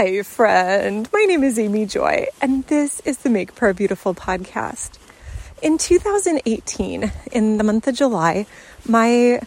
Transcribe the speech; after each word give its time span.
Hi, 0.00 0.22
friend. 0.22 1.08
My 1.12 1.24
name 1.24 1.42
is 1.42 1.58
Amy 1.58 1.84
Joy, 1.84 2.28
and 2.40 2.62
this 2.68 3.00
is 3.00 3.18
the 3.18 3.30
Make 3.30 3.56
Prayer 3.56 3.74
Beautiful 3.74 4.14
podcast. 4.14 4.96
In 5.60 5.76
2018, 5.76 7.10
in 7.32 7.58
the 7.58 7.64
month 7.64 7.88
of 7.88 7.96
July, 7.96 8.46
my 8.86 9.40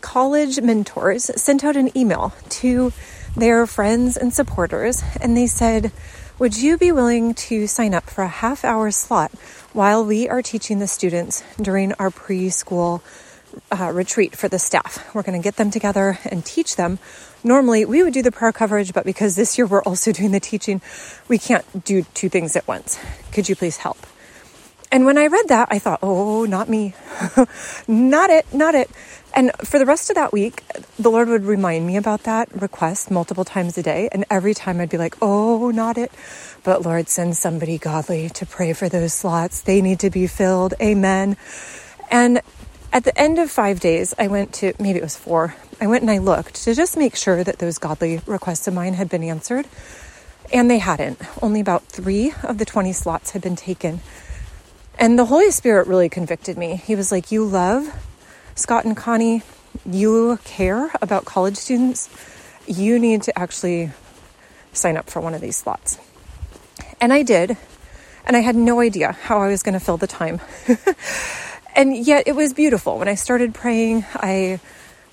college 0.00 0.62
mentors 0.62 1.30
sent 1.38 1.62
out 1.62 1.76
an 1.76 1.94
email 1.94 2.32
to 2.48 2.94
their 3.36 3.66
friends 3.66 4.16
and 4.16 4.32
supporters, 4.32 5.02
and 5.20 5.36
they 5.36 5.46
said, 5.46 5.92
Would 6.38 6.56
you 6.56 6.78
be 6.78 6.90
willing 6.90 7.34
to 7.34 7.66
sign 7.66 7.92
up 7.92 8.08
for 8.08 8.24
a 8.24 8.28
half 8.28 8.64
hour 8.64 8.90
slot 8.92 9.30
while 9.74 10.06
we 10.06 10.26
are 10.26 10.40
teaching 10.40 10.78
the 10.78 10.86
students 10.86 11.44
during 11.60 11.92
our 11.98 12.08
preschool 12.08 13.02
uh, 13.70 13.92
retreat 13.92 14.36
for 14.36 14.48
the 14.48 14.58
staff? 14.58 15.14
We're 15.14 15.22
going 15.22 15.38
to 15.38 15.44
get 15.44 15.56
them 15.56 15.70
together 15.70 16.18
and 16.24 16.42
teach 16.42 16.76
them. 16.76 16.98
Normally, 17.44 17.84
we 17.84 18.02
would 18.02 18.12
do 18.12 18.22
the 18.22 18.32
prayer 18.32 18.52
coverage, 18.52 18.92
but 18.92 19.04
because 19.04 19.36
this 19.36 19.58
year 19.58 19.66
we're 19.66 19.82
also 19.82 20.12
doing 20.18 20.32
the 20.32 20.40
teaching, 20.40 20.80
we 21.28 21.38
can't 21.38 21.84
do 21.84 22.04
two 22.14 22.28
things 22.28 22.56
at 22.56 22.66
once. 22.68 22.98
Could 23.32 23.48
you 23.48 23.56
please 23.56 23.78
help? 23.78 23.98
And 24.92 25.06
when 25.06 25.16
I 25.16 25.26
read 25.26 25.48
that, 25.48 25.68
I 25.70 25.78
thought, 25.78 26.00
oh, 26.02 26.44
not 26.44 26.68
me. 26.68 26.94
not 27.88 28.28
it, 28.28 28.44
not 28.52 28.74
it. 28.74 28.90
And 29.34 29.50
for 29.64 29.78
the 29.78 29.86
rest 29.86 30.10
of 30.10 30.16
that 30.16 30.34
week, 30.34 30.62
the 30.98 31.10
Lord 31.10 31.28
would 31.28 31.46
remind 31.46 31.86
me 31.86 31.96
about 31.96 32.24
that 32.24 32.52
request 32.60 33.10
multiple 33.10 33.44
times 33.44 33.78
a 33.78 33.82
day. 33.82 34.10
And 34.12 34.26
every 34.30 34.52
time 34.52 34.80
I'd 34.80 34.90
be 34.90 34.98
like, 34.98 35.16
oh, 35.22 35.70
not 35.70 35.96
it. 35.96 36.12
But 36.62 36.82
Lord, 36.82 37.08
send 37.08 37.38
somebody 37.38 37.78
godly 37.78 38.28
to 38.30 38.44
pray 38.44 38.74
for 38.74 38.90
those 38.90 39.14
slots. 39.14 39.62
They 39.62 39.80
need 39.80 40.00
to 40.00 40.10
be 40.10 40.26
filled. 40.26 40.74
Amen. 40.82 41.38
And 42.10 42.42
at 42.92 43.04
the 43.04 43.18
end 43.18 43.38
of 43.38 43.50
five 43.50 43.80
days, 43.80 44.14
I 44.18 44.28
went 44.28 44.52
to, 44.54 44.74
maybe 44.78 44.98
it 44.98 45.02
was 45.02 45.16
four, 45.16 45.54
I 45.80 45.86
went 45.86 46.02
and 46.02 46.10
I 46.10 46.18
looked 46.18 46.56
to 46.64 46.74
just 46.74 46.96
make 46.96 47.16
sure 47.16 47.42
that 47.42 47.58
those 47.58 47.78
godly 47.78 48.20
requests 48.26 48.68
of 48.68 48.74
mine 48.74 48.94
had 48.94 49.08
been 49.08 49.24
answered. 49.24 49.66
And 50.52 50.70
they 50.70 50.78
hadn't. 50.78 51.18
Only 51.40 51.60
about 51.60 51.84
three 51.84 52.34
of 52.42 52.58
the 52.58 52.66
20 52.66 52.92
slots 52.92 53.30
had 53.30 53.40
been 53.40 53.56
taken. 53.56 54.00
And 54.98 55.18
the 55.18 55.24
Holy 55.24 55.50
Spirit 55.50 55.86
really 55.86 56.10
convicted 56.10 56.58
me. 56.58 56.76
He 56.76 56.94
was 56.94 57.10
like, 57.10 57.32
You 57.32 57.46
love 57.46 57.88
Scott 58.54 58.84
and 58.84 58.94
Connie, 58.94 59.42
you 59.86 60.38
care 60.44 60.90
about 61.00 61.24
college 61.24 61.56
students, 61.56 62.10
you 62.66 62.98
need 62.98 63.22
to 63.22 63.38
actually 63.38 63.92
sign 64.74 64.98
up 64.98 65.08
for 65.08 65.20
one 65.20 65.32
of 65.32 65.40
these 65.40 65.56
slots. 65.56 65.98
And 67.00 67.12
I 67.12 67.22
did. 67.22 67.56
And 68.24 68.36
I 68.36 68.40
had 68.40 68.54
no 68.54 68.80
idea 68.80 69.12
how 69.12 69.40
I 69.40 69.48
was 69.48 69.62
going 69.62 69.74
to 69.74 69.80
fill 69.80 69.96
the 69.96 70.06
time. 70.06 70.40
and 71.74 71.96
yet 71.96 72.24
it 72.26 72.36
was 72.36 72.52
beautiful. 72.52 72.98
When 72.98 73.08
I 73.08 73.14
started 73.14 73.54
praying, 73.54 74.04
I 74.14 74.60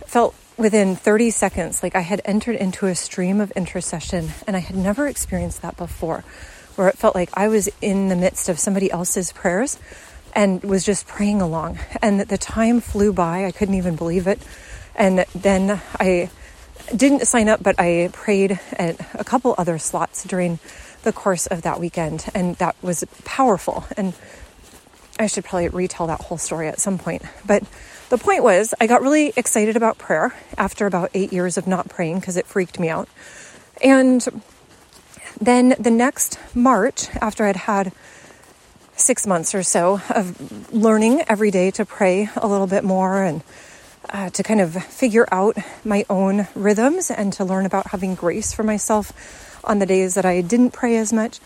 felt 0.05 0.35
within 0.57 0.95
30 0.95 1.31
seconds 1.31 1.81
like 1.81 1.95
I 1.95 2.01
had 2.01 2.21
entered 2.25 2.55
into 2.55 2.87
a 2.87 2.95
stream 2.95 3.39
of 3.39 3.51
intercession, 3.51 4.29
and 4.45 4.55
I 4.55 4.59
had 4.59 4.75
never 4.75 5.07
experienced 5.07 5.61
that 5.61 5.77
before, 5.77 6.23
where 6.75 6.89
it 6.89 6.97
felt 6.97 7.15
like 7.15 7.29
I 7.33 7.47
was 7.47 7.69
in 7.81 8.09
the 8.09 8.15
midst 8.15 8.49
of 8.49 8.59
somebody 8.59 8.91
else's 8.91 9.31
prayers 9.31 9.79
and 10.33 10.63
was 10.63 10.83
just 10.83 11.07
praying 11.07 11.41
along. 11.41 11.79
And 12.01 12.19
that 12.19 12.29
the 12.29 12.37
time 12.37 12.81
flew 12.81 13.13
by. 13.13 13.45
I 13.45 13.51
couldn't 13.51 13.75
even 13.75 13.95
believe 13.95 14.27
it. 14.27 14.39
And 14.95 15.25
then 15.33 15.81
I 15.99 16.29
didn't 16.95 17.25
sign 17.25 17.49
up, 17.49 17.63
but 17.63 17.79
I 17.79 18.09
prayed 18.11 18.59
at 18.73 18.99
a 19.13 19.23
couple 19.23 19.55
other 19.57 19.77
slots 19.77 20.23
during 20.23 20.59
the 21.03 21.13
course 21.13 21.47
of 21.47 21.61
that 21.61 21.79
weekend. 21.79 22.25
And 22.35 22.55
that 22.57 22.75
was 22.81 23.03
powerful. 23.23 23.85
And 23.95 24.13
I 25.19 25.27
should 25.27 25.43
probably 25.43 25.67
retell 25.67 26.07
that 26.07 26.21
whole 26.21 26.37
story 26.37 26.69
at 26.69 26.79
some 26.79 26.97
point. 26.97 27.21
But 27.45 27.63
the 28.09 28.17
point 28.17 28.41
was, 28.41 28.73
I 28.79 28.87
got 28.87 29.01
really 29.01 29.33
excited 29.35 29.75
about 29.75 29.97
prayer 29.97 30.33
after 30.57 30.87
about 30.87 31.11
eight 31.13 31.33
years 31.33 31.57
of 31.57 31.67
not 31.67 31.89
praying 31.89 32.21
because 32.21 32.37
it 32.37 32.47
freaked 32.47 32.79
me 32.79 32.89
out. 32.89 33.09
And 33.83 34.25
then 35.39 35.75
the 35.77 35.91
next 35.91 36.39
March, 36.55 37.07
after 37.17 37.45
I'd 37.45 37.55
had 37.55 37.91
six 38.95 39.27
months 39.27 39.53
or 39.53 39.63
so 39.63 40.01
of 40.09 40.73
learning 40.73 41.23
every 41.27 41.51
day 41.51 41.71
to 41.71 41.85
pray 41.85 42.29
a 42.35 42.47
little 42.47 42.67
bit 42.67 42.83
more 42.83 43.23
and 43.23 43.43
uh, 44.09 44.29
to 44.31 44.43
kind 44.43 44.61
of 44.61 44.83
figure 44.85 45.27
out 45.31 45.57
my 45.85 46.05
own 46.09 46.47
rhythms 46.55 47.11
and 47.11 47.31
to 47.33 47.45
learn 47.45 47.65
about 47.65 47.87
having 47.87 48.15
grace 48.15 48.53
for 48.53 48.63
myself 48.63 49.61
on 49.63 49.79
the 49.79 49.85
days 49.85 50.15
that 50.15 50.25
I 50.25 50.41
didn't 50.41 50.71
pray 50.71 50.97
as 50.97 51.13
much. 51.13 51.39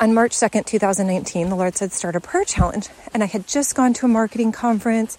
On 0.00 0.12
March 0.12 0.32
2nd, 0.32 0.66
2019, 0.66 1.48
the 1.48 1.54
Lord 1.54 1.76
said, 1.76 1.92
start 1.92 2.16
a 2.16 2.20
prayer 2.20 2.44
challenge. 2.44 2.88
And 3.14 3.22
I 3.22 3.26
had 3.26 3.46
just 3.46 3.74
gone 3.74 3.94
to 3.94 4.06
a 4.06 4.08
marketing 4.08 4.52
conference 4.52 5.16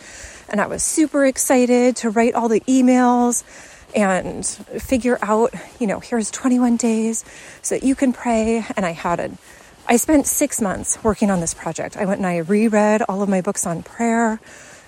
and 0.50 0.60
I 0.60 0.68
was 0.68 0.84
super 0.84 1.26
excited 1.26 1.96
to 1.98 2.10
write 2.10 2.36
all 2.36 2.50
the 2.50 2.60
emails 2.62 3.44
and 3.96 4.46
figure 4.46 5.18
out, 5.22 5.54
you 5.80 5.88
know, 5.88 6.00
here's 6.00 6.30
21 6.32 6.76
days 6.78 7.24
so 7.62 7.76
that 7.76 7.84
you 7.84 7.96
can 7.96 8.12
pray. 8.12 8.66
And 8.76 8.86
I 8.86 8.92
had 8.92 9.20
a 9.20 9.32
I 9.90 9.96
spent 9.96 10.28
six 10.28 10.60
months 10.60 11.02
working 11.02 11.32
on 11.32 11.40
this 11.40 11.54
project. 11.54 11.96
I 11.96 12.04
went 12.04 12.18
and 12.18 12.28
I 12.28 12.40
reread 12.40 13.04
all 13.08 13.22
of 13.22 13.30
my 13.30 13.40
books 13.40 13.66
on 13.66 13.84
prayer 13.84 14.38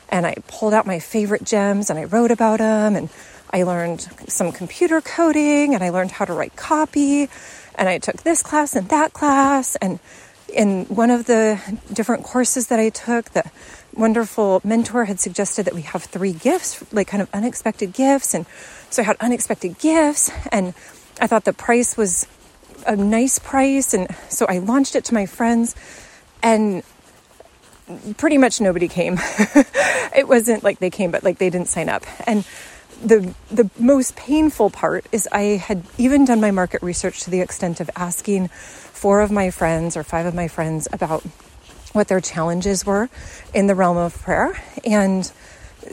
and 0.10 0.26
I 0.28 0.36
pulled 0.48 0.74
out 0.74 0.86
my 0.86 1.00
favorite 1.00 1.46
gems 1.46 1.90
and 1.90 1.98
I 1.98 2.04
wrote 2.04 2.32
about 2.32 2.60
them 2.60 2.98
and 2.98 3.10
I 3.52 3.64
learned 3.64 4.02
some 4.28 4.52
computer 4.52 5.00
coding 5.00 5.74
and 5.74 5.82
I 5.82 5.90
learned 5.90 6.12
how 6.12 6.26
to 6.26 6.34
write 6.34 6.58
copy 6.58 7.30
and 7.80 7.90
I 7.90 7.98
took 7.98 8.18
this 8.24 8.44
class 8.44 8.76
and 8.76 8.88
that 8.90 9.14
class 9.14 9.76
and 9.78 10.00
in 10.54 10.86
one 10.86 11.12
of 11.12 11.26
the 11.26 11.60
different 11.94 12.24
courses 12.24 12.68
that 12.68 12.80
I 12.80 12.90
took, 12.90 13.32
the 13.32 13.50
wonderful 13.94 14.62
mentor 14.64 15.06
had 15.06 15.20
suggested 15.20 15.66
that 15.66 15.76
we 15.76 15.84
have 15.84 16.04
three 16.04 16.34
gifts, 16.34 16.84
like 16.92 17.08
kind 17.08 17.22
of 17.22 17.30
unexpected 17.34 17.94
gifts. 17.94 18.34
And 18.34 18.46
so 18.90 19.02
I 19.02 19.06
had 19.06 19.18
unexpected 19.20 19.78
gifts 19.80 20.32
and 20.52 20.74
I 21.22 21.28
thought 21.28 21.46
the 21.46 21.54
price 21.54 21.98
was 21.98 22.28
a 22.88 22.96
nice 22.96 23.40
price. 23.40 23.94
And 23.94 24.08
so 24.30 24.46
I 24.48 24.60
launched 24.60 24.96
it 24.96 25.06
to 25.06 25.14
my 25.14 25.26
friends, 25.26 25.76
and 26.42 26.84
pretty 28.18 28.38
much 28.38 28.62
nobody 28.62 28.88
came. 28.88 29.18
it 30.16 30.28
wasn't 30.28 30.64
like 30.64 30.80
they 30.80 30.90
came, 30.90 31.12
but 31.12 31.24
like 31.24 31.38
they 31.38 31.50
didn't 31.50 31.68
sign 31.68 31.90
up. 31.90 32.04
And 32.26 32.46
the 33.04 33.34
the 33.50 33.70
most 33.80 34.16
painful 34.16 34.70
part 34.70 35.06
is 35.12 35.28
I 35.32 35.58
had 35.58 35.84
even 35.98 36.26
done 36.26 36.42
my 36.42 36.52
market 36.52 36.82
research 36.82 37.22
to 37.22 37.30
the 37.30 37.42
extent 37.42 37.80
of 37.80 37.90
asking 37.96 38.50
four 38.50 39.22
of 39.22 39.32
my 39.32 39.50
friends 39.50 39.96
or 39.96 40.04
five 40.04 40.26
of 40.26 40.36
my 40.36 40.48
friends 40.48 40.88
about 40.92 41.24
what 41.94 42.08
their 42.08 42.22
challenges 42.22 42.86
were 42.86 43.10
in 43.54 43.68
the 43.68 43.76
realm 43.76 43.98
of 43.98 44.22
prayer 44.22 44.62
and 44.86 45.32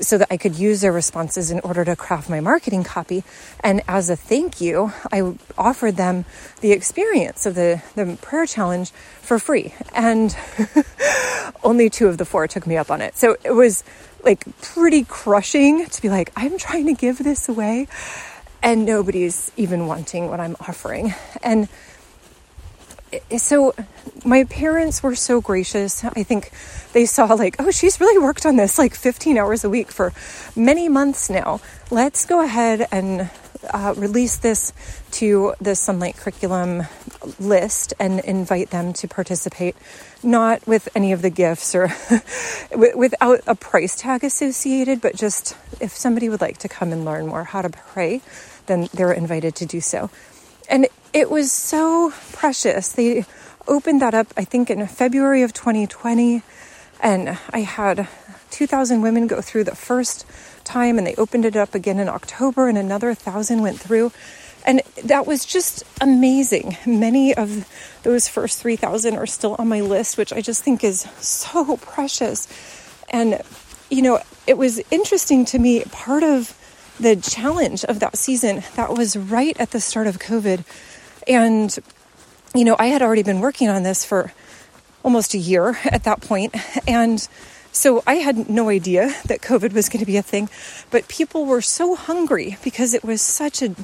so 0.01 0.19
that 0.19 0.29
I 0.31 0.37
could 0.37 0.59
use 0.59 0.81
their 0.81 0.93
responses 0.93 1.51
in 1.51 1.61
order 1.61 1.85
to 1.85 1.97
craft 1.97 2.29
my 2.29 2.41
marketing 2.41 2.85
copy. 2.85 3.25
And 3.61 3.83
as 3.89 4.11
a 4.11 4.17
thank 4.17 4.61
you, 4.61 4.93
I 5.13 5.35
offered 5.57 5.97
them 5.97 6.25
the 6.61 6.73
experience 6.73 7.47
of 7.47 7.55
the, 7.55 7.83
the 7.95 8.19
prayer 8.21 8.47
challenge 8.47 8.91
for 8.91 9.39
free. 9.39 9.75
And 9.95 10.37
only 11.63 11.89
two 11.89 12.09
of 12.09 12.19
the 12.19 12.25
four 12.25 12.47
took 12.49 12.67
me 12.67 12.77
up 12.77 12.91
on 12.91 13.01
it. 13.01 13.17
So 13.17 13.37
it 13.45 13.53
was 13.53 13.85
like 14.27 14.45
pretty 14.61 15.05
crushing 15.05 15.87
to 15.87 16.03
be 16.03 16.11
like, 16.11 16.33
I'm 16.37 16.59
trying 16.59 16.87
to 16.87 16.95
give 16.95 17.19
this 17.19 17.49
away. 17.49 17.87
And 18.63 18.85
nobody's 18.85 19.53
even 19.57 19.87
wanting 19.87 20.29
what 20.29 20.41
I'm 20.41 20.57
offering. 20.61 21.15
And 21.43 21.69
eh, 23.13 23.39
so 23.39 23.75
my 24.25 24.45
parents 24.45 25.03
were 25.03 25.15
so 25.15 25.41
gracious. 25.41 26.05
I 26.05 26.25
think 26.25 26.51
they 26.93 27.07
saw 27.07 27.27
like, 27.27 27.57
oh, 27.61 27.71
she's 27.71 28.01
really 28.01 28.19
worked 28.19 28.45
on 28.45 28.57
this 28.57 28.79
like 28.79 28.95
15 28.95 29.39
hours 29.39 29.63
a 29.63 29.71
week 29.71 29.93
for 29.93 30.13
many 30.57 30.89
months 30.89 31.31
now. 31.31 31.61
Let's 31.91 32.27
go 32.27 32.43
ahead 32.43 32.89
and 32.91 33.31
uh, 33.73 33.95
release 33.97 34.37
this 34.37 34.73
to 35.13 35.55
the 35.61 35.73
Sonlight 35.73 36.17
curriculum 36.17 36.85
list 37.39 37.95
and 37.99 38.21
invite 38.21 38.71
them 38.71 38.93
to 38.95 39.09
participate, 39.09 39.77
not 40.23 40.67
with 40.67 40.89
any 40.95 41.13
of 41.13 41.23
the 41.23 41.31
gifts 41.31 41.75
or 41.75 41.93
without 42.77 43.41
a 43.47 43.55
price 43.55 43.97
tag 43.97 44.25
associated, 44.25 45.01
but 45.01 45.17
just 45.17 45.57
if 45.81 45.93
somebody 45.93 46.29
would 46.29 46.41
like 46.41 46.59
to 46.59 46.69
come 46.69 46.93
and 46.93 47.05
learn 47.05 47.27
more 47.27 47.45
how 47.45 47.63
to 47.63 47.71
pray, 47.71 48.21
then 48.67 48.89
they're 48.95 49.13
invited 49.13 49.55
to 49.57 49.67
do 49.67 49.81
so. 49.81 50.11
And 50.69 50.89
it 51.13 51.31
was 51.31 51.53
so 51.53 52.13
precious. 52.33 52.93
They 52.93 53.25
opened 53.69 54.03
that 54.03 54.15
up, 54.15 54.29
I 54.37 54.45
think, 54.45 54.71
in 54.71 54.87
February 54.87 55.43
of 55.43 55.53
2020. 55.53 56.43
And 57.01 57.39
I 57.51 57.61
had 57.61 58.09
2,000 58.57 59.03
women 59.03 59.27
go 59.27 59.43
through 59.43 59.65
the 59.65 59.77
first 59.77 60.25
time, 60.65 60.97
and 60.97 61.07
they 61.07 61.15
opened 61.17 61.45
it 61.45 61.57
up 61.57 61.75
again 61.75 61.99
in 61.99 62.09
October, 62.09 62.69
and 62.69 62.79
another 62.79 63.09
1,000 63.09 63.61
went 63.61 63.79
through. 63.79 64.11
And 64.65 64.81
that 65.05 65.27
was 65.27 65.45
just 65.45 65.85
amazing. 66.01 66.79
Many 66.87 67.35
of 67.35 67.69
those 68.03 68.29
first 68.29 68.63
3,000 68.63 69.15
are 69.15 69.27
still 69.27 69.57
on 69.59 69.69
my 69.69 69.83
list, 69.83 70.17
which 70.17 70.33
I 70.33 70.41
just 70.41 70.65
think 70.65 70.83
is 70.83 71.03
so 71.21 71.77
precious. 71.83 72.49
And, 73.11 73.43
you 73.91 74.01
know, 74.01 74.21
it 74.47 74.57
was 74.57 74.81
interesting 74.91 75.45
to 75.47 75.59
me. 75.59 75.85
Part 75.93 76.23
of 76.23 76.57
the 76.99 77.15
challenge 77.15 77.85
of 77.85 78.01
that 78.01 78.17
season 78.17 78.63
that 78.77 78.89
was 78.89 79.19
right 79.19 79.61
at 79.61 79.73
the 79.73 79.83
start 79.83 80.07
of 80.07 80.19
COVID. 80.19 80.65
And, 81.29 81.79
you 82.55 82.65
know, 82.65 82.77
I 82.79 82.87
had 82.87 83.03
already 83.03 83.23
been 83.23 83.41
working 83.41 83.69
on 83.69 83.83
this 83.83 84.03
for 84.03 84.33
almost 85.05 85.35
a 85.35 85.39
year 85.39 85.79
at 85.85 86.05
that 86.05 86.23
point. 86.23 86.55
And 86.89 87.29
so 87.77 88.03
I 88.07 88.15
had 88.15 88.49
no 88.49 88.71
idea 88.71 89.15
that 89.27 89.43
COVID 89.43 89.75
was 89.75 89.89
going 89.89 90.01
to 90.01 90.07
be 90.07 90.17
a 90.17 90.23
thing. 90.23 90.49
But 90.91 91.09
people 91.09 91.45
were 91.45 91.61
so 91.61 91.95
hungry 91.95 92.57
because 92.65 92.95
it 92.95 93.05
was 93.05 93.21
such 93.21 93.63
a 93.63 93.75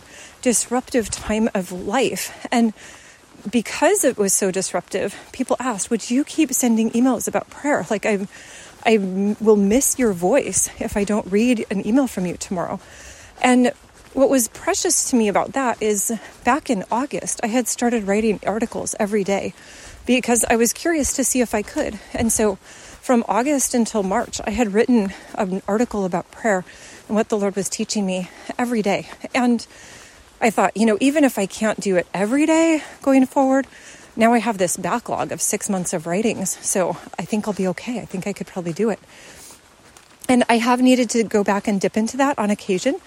disruptive 0.40 1.10
time 1.10 1.50
of 1.54 1.70
life. 1.70 2.46
And 2.50 2.72
because 3.50 4.04
it 4.04 4.16
was 4.16 4.32
so 4.32 4.50
disruptive, 4.50 5.14
people 5.32 5.56
asked, 5.60 5.90
Would 5.90 6.10
you 6.10 6.24
keep 6.24 6.52
sending 6.52 6.90
emails 6.92 7.28
about 7.28 7.50
prayer? 7.50 7.86
Like, 7.90 8.06
I, 8.06 8.26
I 8.86 8.96
will 8.98 9.56
miss 9.56 9.98
your 9.98 10.14
voice 10.14 10.70
if 10.80 10.96
I 10.96 11.04
don't 11.04 11.30
read 11.30 11.66
an 11.70 11.86
email 11.86 12.06
from 12.06 12.24
you 12.24 12.36
tomorrow. 12.36 12.80
And 13.42 13.72
what 14.14 14.30
was 14.30 14.48
precious 14.48 15.10
to 15.10 15.16
me 15.16 15.28
about 15.28 15.52
that 15.52 15.82
is 15.82 16.12
back 16.44 16.70
in 16.70 16.84
August, 16.90 17.40
I 17.42 17.48
had 17.48 17.68
started 17.68 18.04
writing 18.04 18.40
articles 18.46 18.94
every 18.98 19.24
day 19.24 19.52
because 20.06 20.44
I 20.48 20.56
was 20.56 20.72
curious 20.72 21.12
to 21.14 21.24
see 21.24 21.40
if 21.40 21.54
I 21.54 21.62
could. 21.62 21.98
And 22.12 22.32
so 22.32 22.58
from 23.02 23.24
August 23.26 23.74
until 23.74 24.04
March, 24.04 24.40
I 24.44 24.50
had 24.50 24.72
written 24.72 25.12
an 25.34 25.60
article 25.66 26.04
about 26.04 26.30
prayer 26.30 26.64
and 27.08 27.16
what 27.16 27.30
the 27.30 27.36
Lord 27.36 27.56
was 27.56 27.68
teaching 27.68 28.06
me 28.06 28.30
every 28.56 28.80
day. 28.80 29.08
And 29.34 29.66
I 30.40 30.50
thought, 30.50 30.76
you 30.76 30.86
know, 30.86 30.96
even 31.00 31.24
if 31.24 31.36
I 31.36 31.46
can't 31.46 31.80
do 31.80 31.96
it 31.96 32.06
every 32.14 32.46
day 32.46 32.80
going 33.02 33.26
forward, 33.26 33.66
now 34.14 34.32
I 34.32 34.38
have 34.38 34.56
this 34.56 34.76
backlog 34.76 35.32
of 35.32 35.42
six 35.42 35.68
months 35.68 35.92
of 35.92 36.06
writings. 36.06 36.56
So 36.64 36.96
I 37.18 37.24
think 37.24 37.48
I'll 37.48 37.54
be 37.54 37.66
okay. 37.68 37.98
I 37.98 38.04
think 38.04 38.28
I 38.28 38.32
could 38.32 38.46
probably 38.46 38.72
do 38.72 38.88
it. 38.88 39.00
And 40.28 40.44
I 40.48 40.58
have 40.58 40.80
needed 40.80 41.10
to 41.10 41.24
go 41.24 41.42
back 41.42 41.66
and 41.66 41.80
dip 41.80 41.96
into 41.96 42.16
that 42.18 42.38
on 42.38 42.50
occasion. 42.50 43.00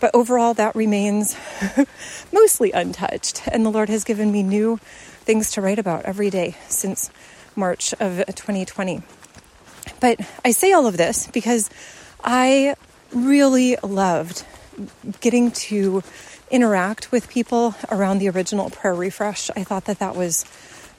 But 0.00 0.12
overall, 0.14 0.54
that 0.54 0.74
remains 0.74 1.36
mostly 2.32 2.72
untouched. 2.72 3.46
And 3.48 3.66
the 3.66 3.70
Lord 3.70 3.90
has 3.90 4.02
given 4.02 4.32
me 4.32 4.42
new 4.42 4.78
things 5.24 5.50
to 5.52 5.60
write 5.60 5.78
about 5.78 6.06
every 6.06 6.30
day 6.30 6.56
since 6.68 7.10
March 7.54 7.92
of 8.00 8.24
2020. 8.26 9.02
But 10.00 10.20
I 10.44 10.52
say 10.52 10.72
all 10.72 10.86
of 10.86 10.96
this 10.96 11.28
because 11.28 11.70
I 12.22 12.74
really 13.12 13.76
loved 13.82 14.44
getting 15.20 15.50
to 15.50 16.02
interact 16.50 17.10
with 17.10 17.28
people 17.28 17.74
around 17.90 18.18
the 18.18 18.28
original 18.28 18.70
prayer 18.70 18.94
refresh. 18.94 19.50
I 19.56 19.64
thought 19.64 19.86
that 19.86 19.98
that 19.98 20.14
was 20.14 20.44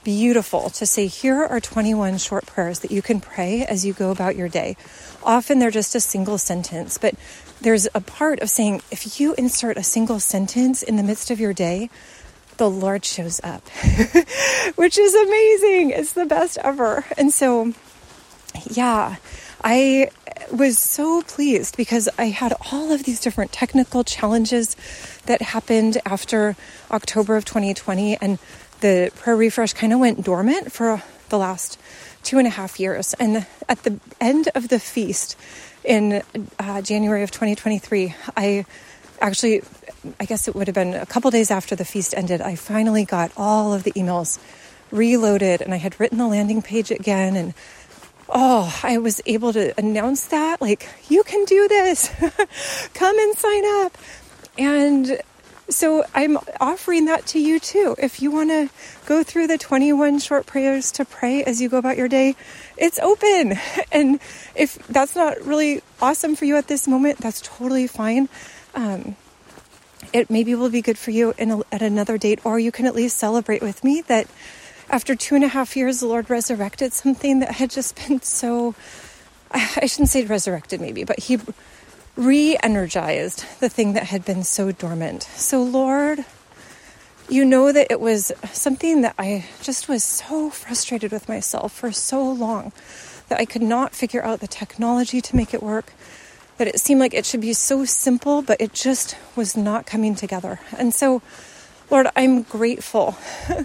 beautiful 0.03 0.69
to 0.71 0.85
say, 0.85 1.07
here 1.07 1.43
are 1.43 1.59
21 1.59 2.17
short 2.17 2.45
prayers 2.45 2.79
that 2.79 2.91
you 2.91 3.01
can 3.01 3.21
pray 3.21 3.65
as 3.65 3.85
you 3.85 3.93
go 3.93 4.11
about 4.11 4.35
your 4.35 4.49
day. 4.49 4.75
Often 5.23 5.59
they're 5.59 5.71
just 5.71 5.95
a 5.95 5.99
single 5.99 6.37
sentence, 6.37 6.97
but 6.97 7.15
there's 7.61 7.87
a 7.95 8.01
part 8.01 8.41
of 8.41 8.49
saying 8.49 8.81
if 8.91 9.19
you 9.19 9.33
insert 9.35 9.77
a 9.77 9.83
single 9.83 10.19
sentence 10.19 10.83
in 10.83 10.97
the 10.97 11.03
midst 11.03 11.31
of 11.31 11.39
your 11.39 11.53
day, 11.53 11.89
the 12.57 12.69
Lord 12.69 13.05
shows 13.05 13.39
up, 13.43 13.67
which 14.75 14.97
is 14.97 15.15
amazing. 15.15 15.91
It's 15.91 16.13
the 16.13 16.25
best 16.25 16.57
ever. 16.59 17.05
And 17.17 17.33
so, 17.33 17.73
yeah, 18.71 19.17
I 19.63 20.09
was 20.51 20.77
so 20.77 21.21
pleased 21.23 21.77
because 21.77 22.09
I 22.17 22.25
had 22.25 22.53
all 22.71 22.91
of 22.91 23.03
these 23.03 23.19
different 23.19 23.51
technical 23.51 24.03
challenges 24.03 24.75
that 25.25 25.41
happened 25.41 25.99
after 26.05 26.55
October 26.91 27.35
of 27.35 27.45
2020, 27.45 28.17
and 28.17 28.39
the 28.81 29.11
prayer 29.15 29.35
refresh 29.35 29.73
kind 29.73 29.93
of 29.93 29.99
went 29.99 30.23
dormant 30.23 30.71
for 30.71 31.01
the 31.29 31.37
last 31.37 31.79
two 32.23 32.37
and 32.37 32.47
a 32.47 32.51
half 32.51 32.79
years. 32.79 33.13
And 33.15 33.45
at 33.67 33.83
the 33.83 33.99
end 34.19 34.49
of 34.55 34.69
the 34.69 34.79
feast, 34.79 35.37
in 35.83 36.21
uh, 36.59 36.81
January 36.81 37.23
of 37.23 37.31
2023, 37.31 38.15
I 38.37 38.65
actually, 39.21 39.61
I 40.19 40.25
guess 40.25 40.47
it 40.47 40.55
would 40.55 40.67
have 40.67 40.75
been 40.75 40.93
a 40.93 41.05
couple 41.05 41.31
days 41.31 41.51
after 41.51 41.75
the 41.75 41.85
feast 41.85 42.13
ended, 42.15 42.41
I 42.41 42.55
finally 42.55 43.05
got 43.05 43.31
all 43.37 43.73
of 43.73 43.83
the 43.83 43.91
emails 43.93 44.39
reloaded 44.91 45.61
and 45.61 45.73
I 45.73 45.77
had 45.77 45.99
written 45.99 46.17
the 46.17 46.27
landing 46.27 46.61
page 46.61 46.91
again. 46.91 47.35
And 47.35 47.53
oh, 48.33 48.79
I 48.83 48.97
was 48.97 49.21
able 49.25 49.53
to 49.53 49.77
announce 49.79 50.27
that, 50.27 50.59
like, 50.59 50.89
you 51.07 51.23
can 51.23 51.45
do 51.45 51.67
this, 51.67 52.09
come 52.93 53.17
and 53.17 53.37
sign 53.37 53.63
up. 53.85 53.97
And 54.57 55.21
so 55.69 56.03
I'm 56.13 56.37
offering 56.59 57.05
that 57.05 57.25
to 57.27 57.39
you 57.39 57.59
too. 57.59 57.95
If 57.97 58.21
you 58.21 58.31
want 58.31 58.49
to 58.49 58.69
go 59.05 59.23
through 59.23 59.47
the 59.47 59.57
21 59.57 60.19
short 60.19 60.45
prayers 60.45 60.91
to 60.93 61.05
pray 61.05 61.43
as 61.43 61.61
you 61.61 61.69
go 61.69 61.77
about 61.77 61.95
your 61.95 62.09
day, 62.09 62.35
it's 62.77 62.99
open. 62.99 63.57
And 63.91 64.19
if 64.55 64.75
that's 64.87 65.15
not 65.15 65.39
really 65.45 65.81
awesome 66.01 66.35
for 66.35 66.45
you 66.45 66.55
at 66.57 66.67
this 66.67 66.87
moment, 66.87 67.19
that's 67.19 67.41
totally 67.41 67.85
fine. 67.85 68.27
Um, 68.73 69.15
it 70.11 70.29
maybe 70.29 70.55
will 70.55 70.71
be 70.71 70.81
good 70.81 70.97
for 70.97 71.11
you 71.11 71.33
a, 71.37 71.61
at 71.71 71.81
another 71.81 72.17
date, 72.17 72.39
or 72.43 72.59
you 72.59 72.71
can 72.71 72.87
at 72.87 72.95
least 72.95 73.17
celebrate 73.17 73.61
with 73.61 73.83
me 73.83 74.01
that 74.07 74.27
after 74.89 75.15
two 75.15 75.35
and 75.35 75.43
a 75.43 75.47
half 75.47 75.75
years, 75.75 75.99
the 75.99 76.07
Lord 76.07 76.29
resurrected 76.29 76.93
something 76.93 77.39
that 77.39 77.51
had 77.51 77.69
just 77.69 77.95
been 78.07 78.21
so, 78.21 78.75
I 79.51 79.85
shouldn't 79.85 80.09
say 80.09 80.25
resurrected 80.25 80.81
maybe, 80.81 81.03
but 81.03 81.19
He 81.19 81.39
re 82.15 82.57
energized 82.61 83.45
the 83.59 83.69
thing 83.69 83.93
that 83.93 84.03
had 84.03 84.25
been 84.25 84.43
so 84.43 84.71
dormant. 84.71 85.23
So, 85.23 85.63
Lord, 85.63 86.25
you 87.29 87.45
know 87.45 87.71
that 87.71 87.87
it 87.89 87.99
was 87.99 88.31
something 88.51 89.01
that 89.01 89.15
I 89.17 89.45
just 89.61 89.87
was 89.87 90.03
so 90.03 90.49
frustrated 90.49 91.11
with 91.11 91.29
myself 91.29 91.73
for 91.73 91.91
so 91.91 92.29
long 92.29 92.71
that 93.29 93.39
I 93.39 93.45
could 93.45 93.61
not 93.61 93.95
figure 93.95 94.23
out 94.23 94.41
the 94.41 94.47
technology 94.47 95.21
to 95.21 95.35
make 95.35 95.53
it 95.53 95.63
work. 95.63 95.93
That 96.57 96.67
it 96.67 96.79
seemed 96.79 96.99
like 96.99 97.13
it 97.13 97.25
should 97.25 97.41
be 97.41 97.53
so 97.53 97.85
simple, 97.85 98.41
but 98.41 98.61
it 98.61 98.73
just 98.73 99.15
was 99.35 99.57
not 99.57 99.87
coming 99.87 100.13
together. 100.13 100.59
And 100.77 100.93
so, 100.93 101.21
Lord, 101.89 102.07
I'm 102.15 102.43
grateful 102.43 103.17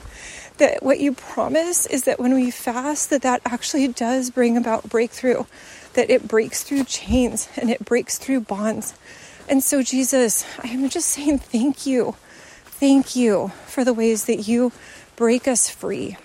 that 0.58 0.82
what 0.82 1.00
you 1.00 1.12
promise 1.12 1.86
is 1.86 2.04
that 2.04 2.20
when 2.20 2.34
we 2.34 2.50
fast, 2.50 3.10
that 3.10 3.22
that 3.22 3.42
actually 3.44 3.88
does 3.88 4.30
bring 4.30 4.56
about 4.56 4.88
breakthrough 4.88 5.44
that 5.98 6.10
it 6.10 6.28
breaks 6.28 6.62
through 6.62 6.84
chains 6.84 7.48
and 7.56 7.70
it 7.70 7.84
breaks 7.84 8.18
through 8.18 8.40
bonds. 8.40 8.94
And 9.48 9.62
so, 9.64 9.82
Jesus, 9.82 10.44
I'm 10.62 10.88
just 10.88 11.08
saying 11.08 11.38
thank 11.38 11.86
you. 11.86 12.14
Thank 12.66 13.16
you 13.16 13.50
for 13.66 13.84
the 13.84 13.92
ways 13.92 14.26
that 14.26 14.46
you 14.46 14.70
break 15.16 15.48
us 15.48 15.68
free. 15.68 16.16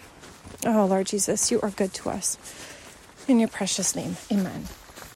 Oh, 0.64 0.86
Lord 0.86 1.08
Jesus, 1.08 1.50
you 1.50 1.60
are 1.62 1.72
good 1.72 1.94
to 1.96 2.12
us. 2.12 2.38
In 3.28 3.40
your 3.40 3.50
precious 3.50 3.96
name, 3.96 4.18
amen. 4.32 4.68